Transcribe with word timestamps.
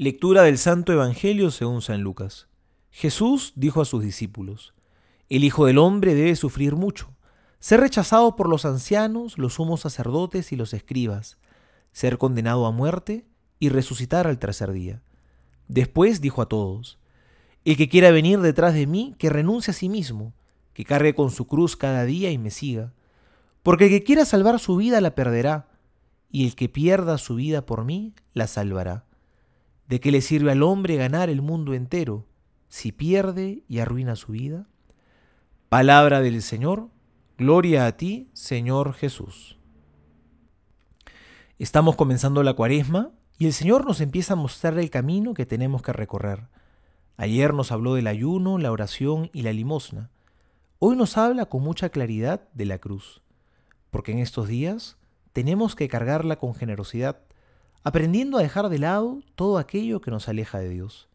Lectura 0.00 0.44
del 0.44 0.58
Santo 0.58 0.92
Evangelio 0.92 1.50
según 1.50 1.82
San 1.82 2.02
Lucas. 2.02 2.46
Jesús 2.92 3.52
dijo 3.56 3.80
a 3.80 3.84
sus 3.84 4.00
discípulos, 4.00 4.72
El 5.28 5.42
Hijo 5.42 5.66
del 5.66 5.78
Hombre 5.78 6.14
debe 6.14 6.36
sufrir 6.36 6.76
mucho, 6.76 7.16
ser 7.58 7.80
rechazado 7.80 8.36
por 8.36 8.48
los 8.48 8.64
ancianos, 8.64 9.38
los 9.38 9.54
sumos 9.54 9.80
sacerdotes 9.80 10.52
y 10.52 10.56
los 10.56 10.72
escribas, 10.72 11.36
ser 11.90 12.16
condenado 12.16 12.66
a 12.66 12.70
muerte 12.70 13.26
y 13.58 13.70
resucitar 13.70 14.28
al 14.28 14.38
tercer 14.38 14.70
día. 14.70 15.02
Después 15.66 16.20
dijo 16.20 16.42
a 16.42 16.48
todos, 16.48 17.00
El 17.64 17.76
que 17.76 17.88
quiera 17.88 18.12
venir 18.12 18.38
detrás 18.38 18.74
de 18.74 18.86
mí, 18.86 19.16
que 19.18 19.30
renuncie 19.30 19.72
a 19.72 19.74
sí 19.74 19.88
mismo, 19.88 20.32
que 20.74 20.84
cargue 20.84 21.16
con 21.16 21.32
su 21.32 21.48
cruz 21.48 21.74
cada 21.74 22.04
día 22.04 22.30
y 22.30 22.38
me 22.38 22.52
siga. 22.52 22.92
Porque 23.64 23.86
el 23.86 23.90
que 23.90 24.04
quiera 24.04 24.24
salvar 24.24 24.60
su 24.60 24.76
vida 24.76 25.00
la 25.00 25.16
perderá, 25.16 25.66
y 26.30 26.46
el 26.46 26.54
que 26.54 26.68
pierda 26.68 27.18
su 27.18 27.34
vida 27.34 27.66
por 27.66 27.84
mí 27.84 28.14
la 28.32 28.46
salvará. 28.46 29.07
¿De 29.88 30.00
qué 30.00 30.12
le 30.12 30.20
sirve 30.20 30.52
al 30.52 30.62
hombre 30.62 30.96
ganar 30.96 31.30
el 31.30 31.40
mundo 31.40 31.72
entero 31.72 32.26
si 32.68 32.92
pierde 32.92 33.64
y 33.68 33.78
arruina 33.78 34.16
su 34.16 34.32
vida? 34.32 34.66
Palabra 35.70 36.20
del 36.20 36.42
Señor, 36.42 36.90
gloria 37.38 37.86
a 37.86 37.96
ti, 37.96 38.28
Señor 38.34 38.92
Jesús. 38.92 39.58
Estamos 41.58 41.96
comenzando 41.96 42.42
la 42.42 42.52
cuaresma 42.52 43.12
y 43.38 43.46
el 43.46 43.54
Señor 43.54 43.86
nos 43.86 44.02
empieza 44.02 44.34
a 44.34 44.36
mostrar 44.36 44.78
el 44.78 44.90
camino 44.90 45.32
que 45.32 45.46
tenemos 45.46 45.80
que 45.80 45.94
recorrer. 45.94 46.48
Ayer 47.16 47.54
nos 47.54 47.72
habló 47.72 47.94
del 47.94 48.08
ayuno, 48.08 48.58
la 48.58 48.70
oración 48.70 49.30
y 49.32 49.40
la 49.40 49.54
limosna. 49.54 50.10
Hoy 50.78 50.96
nos 50.96 51.16
habla 51.16 51.46
con 51.46 51.62
mucha 51.62 51.88
claridad 51.88 52.46
de 52.52 52.66
la 52.66 52.78
cruz, 52.78 53.22
porque 53.90 54.12
en 54.12 54.18
estos 54.18 54.48
días 54.48 54.98
tenemos 55.32 55.74
que 55.74 55.88
cargarla 55.88 56.36
con 56.36 56.54
generosidad 56.54 57.22
aprendiendo 57.82 58.38
a 58.38 58.42
dejar 58.42 58.68
de 58.68 58.78
lado 58.78 59.22
todo 59.34 59.58
aquello 59.58 60.00
que 60.00 60.10
nos 60.10 60.28
aleja 60.28 60.58
de 60.58 60.68
Dios. 60.68 61.08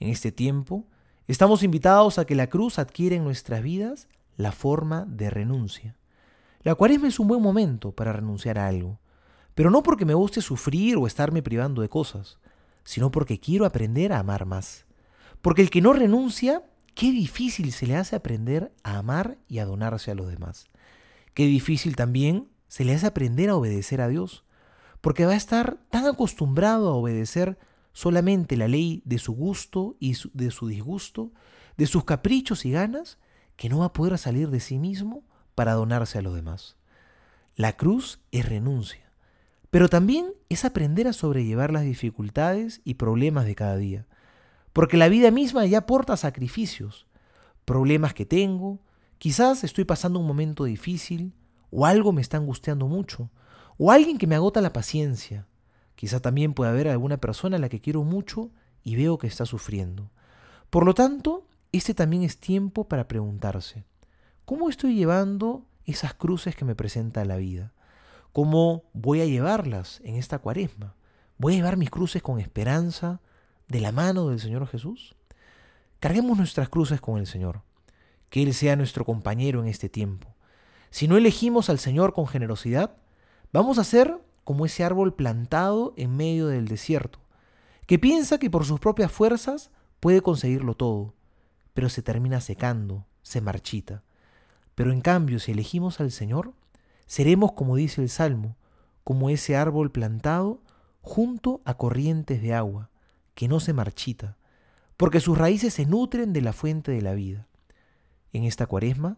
En 0.00 0.08
este 0.08 0.32
tiempo, 0.32 0.84
estamos 1.26 1.62
invitados 1.62 2.18
a 2.18 2.24
que 2.24 2.34
la 2.34 2.48
cruz 2.48 2.78
adquiere 2.78 3.16
en 3.16 3.24
nuestras 3.24 3.62
vidas 3.62 4.08
la 4.36 4.52
forma 4.52 5.04
de 5.06 5.30
renuncia. 5.30 5.96
La 6.62 6.74
cuaresma 6.74 7.08
es 7.08 7.18
un 7.18 7.28
buen 7.28 7.42
momento 7.42 7.92
para 7.92 8.12
renunciar 8.12 8.58
a 8.58 8.66
algo, 8.66 8.98
pero 9.54 9.70
no 9.70 9.82
porque 9.82 10.04
me 10.04 10.14
guste 10.14 10.40
sufrir 10.40 10.96
o 10.96 11.06
estarme 11.06 11.42
privando 11.42 11.82
de 11.82 11.88
cosas, 11.88 12.38
sino 12.84 13.10
porque 13.10 13.40
quiero 13.40 13.64
aprender 13.64 14.12
a 14.12 14.20
amar 14.20 14.46
más. 14.46 14.86
Porque 15.42 15.62
el 15.62 15.70
que 15.70 15.80
no 15.80 15.92
renuncia, 15.92 16.62
qué 16.94 17.10
difícil 17.10 17.72
se 17.72 17.86
le 17.86 17.96
hace 17.96 18.16
aprender 18.16 18.72
a 18.82 18.98
amar 18.98 19.38
y 19.48 19.58
a 19.58 19.66
donarse 19.66 20.10
a 20.10 20.14
los 20.14 20.28
demás. 20.28 20.68
Qué 21.34 21.46
difícil 21.46 21.96
también 21.96 22.48
se 22.68 22.84
le 22.84 22.94
hace 22.94 23.06
aprender 23.06 23.50
a 23.50 23.56
obedecer 23.56 24.00
a 24.00 24.08
Dios 24.08 24.44
porque 25.00 25.26
va 25.26 25.32
a 25.32 25.36
estar 25.36 25.78
tan 25.90 26.06
acostumbrado 26.06 26.88
a 26.88 26.94
obedecer 26.94 27.58
solamente 27.92 28.56
la 28.56 28.68
ley 28.68 29.02
de 29.04 29.18
su 29.18 29.32
gusto 29.32 29.96
y 29.98 30.16
de 30.32 30.50
su 30.50 30.68
disgusto, 30.68 31.32
de 31.76 31.86
sus 31.86 32.04
caprichos 32.04 32.64
y 32.64 32.70
ganas, 32.70 33.18
que 33.56 33.68
no 33.68 33.78
va 33.78 33.86
a 33.86 33.92
poder 33.92 34.16
salir 34.18 34.50
de 34.50 34.60
sí 34.60 34.78
mismo 34.78 35.24
para 35.54 35.74
donarse 35.74 36.18
a 36.18 36.22
los 36.22 36.34
demás. 36.34 36.76
La 37.56 37.76
cruz 37.76 38.20
es 38.30 38.48
renuncia, 38.48 39.12
pero 39.70 39.88
también 39.88 40.32
es 40.48 40.64
aprender 40.64 41.08
a 41.08 41.12
sobrellevar 41.12 41.72
las 41.72 41.82
dificultades 41.82 42.80
y 42.84 42.94
problemas 42.94 43.44
de 43.46 43.56
cada 43.56 43.76
día, 43.76 44.06
porque 44.72 44.96
la 44.96 45.08
vida 45.08 45.32
misma 45.32 45.66
ya 45.66 45.78
aporta 45.78 46.16
sacrificios, 46.16 47.06
problemas 47.64 48.14
que 48.14 48.24
tengo, 48.24 48.80
quizás 49.18 49.64
estoy 49.64 49.84
pasando 49.84 50.20
un 50.20 50.26
momento 50.26 50.64
difícil 50.64 51.34
o 51.70 51.84
algo 51.84 52.12
me 52.12 52.22
está 52.22 52.36
angustiando 52.36 52.86
mucho, 52.86 53.30
o 53.78 53.92
alguien 53.92 54.18
que 54.18 54.26
me 54.26 54.34
agota 54.34 54.60
la 54.60 54.72
paciencia. 54.72 55.46
Quizá 55.94 56.20
también 56.20 56.52
puede 56.52 56.70
haber 56.70 56.88
alguna 56.88 57.16
persona 57.16 57.56
a 57.56 57.60
la 57.60 57.68
que 57.68 57.80
quiero 57.80 58.02
mucho 58.04 58.50
y 58.82 58.96
veo 58.96 59.18
que 59.18 59.26
está 59.26 59.46
sufriendo. 59.46 60.10
Por 60.70 60.84
lo 60.84 60.94
tanto, 60.94 61.46
este 61.72 61.94
también 61.94 62.22
es 62.22 62.38
tiempo 62.38 62.88
para 62.88 63.08
preguntarse, 63.08 63.84
¿cómo 64.44 64.68
estoy 64.68 64.94
llevando 64.94 65.64
esas 65.84 66.14
cruces 66.14 66.54
que 66.56 66.64
me 66.64 66.74
presenta 66.74 67.24
la 67.24 67.36
vida? 67.36 67.72
¿Cómo 68.32 68.84
voy 68.92 69.20
a 69.20 69.26
llevarlas 69.26 70.00
en 70.04 70.16
esta 70.16 70.38
cuaresma? 70.38 70.94
¿Voy 71.38 71.54
a 71.54 71.56
llevar 71.56 71.76
mis 71.76 71.90
cruces 71.90 72.22
con 72.22 72.40
esperanza 72.40 73.20
de 73.68 73.80
la 73.80 73.92
mano 73.92 74.28
del 74.28 74.40
Señor 74.40 74.66
Jesús? 74.66 75.14
Carguemos 76.00 76.36
nuestras 76.36 76.68
cruces 76.68 77.00
con 77.00 77.18
el 77.18 77.26
Señor, 77.26 77.62
que 78.28 78.42
Él 78.42 78.54
sea 78.54 78.76
nuestro 78.76 79.04
compañero 79.04 79.60
en 79.60 79.68
este 79.68 79.88
tiempo. 79.88 80.34
Si 80.90 81.08
no 81.08 81.16
elegimos 81.16 81.70
al 81.70 81.78
Señor 81.78 82.12
con 82.12 82.26
generosidad, 82.26 82.96
Vamos 83.50 83.78
a 83.78 83.84
ser 83.84 84.20
como 84.44 84.66
ese 84.66 84.84
árbol 84.84 85.14
plantado 85.14 85.94
en 85.96 86.16
medio 86.16 86.48
del 86.48 86.68
desierto, 86.68 87.18
que 87.86 87.98
piensa 87.98 88.38
que 88.38 88.50
por 88.50 88.66
sus 88.66 88.78
propias 88.78 89.10
fuerzas 89.10 89.70
puede 90.00 90.20
conseguirlo 90.20 90.74
todo, 90.74 91.14
pero 91.72 91.88
se 91.88 92.02
termina 92.02 92.42
secando, 92.42 93.06
se 93.22 93.40
marchita. 93.40 94.02
Pero 94.74 94.92
en 94.92 95.00
cambio, 95.00 95.38
si 95.38 95.52
elegimos 95.52 95.98
al 95.98 96.10
Señor, 96.10 96.52
seremos, 97.06 97.52
como 97.52 97.76
dice 97.76 98.02
el 98.02 98.10
Salmo, 98.10 98.56
como 99.02 99.30
ese 99.30 99.56
árbol 99.56 99.90
plantado 99.90 100.60
junto 101.00 101.62
a 101.64 101.78
corrientes 101.78 102.42
de 102.42 102.52
agua, 102.52 102.90
que 103.34 103.48
no 103.48 103.60
se 103.60 103.72
marchita, 103.72 104.36
porque 104.98 105.20
sus 105.20 105.38
raíces 105.38 105.72
se 105.72 105.86
nutren 105.86 106.34
de 106.34 106.42
la 106.42 106.52
fuente 106.52 106.92
de 106.92 107.00
la 107.00 107.14
vida. 107.14 107.46
En 108.34 108.44
esta 108.44 108.66
cuaresma, 108.66 109.16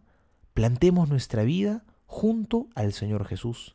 plantemos 0.54 1.08
nuestra 1.08 1.42
vida 1.42 1.84
junto 2.06 2.68
al 2.76 2.92
Señor 2.92 3.26
Jesús 3.26 3.74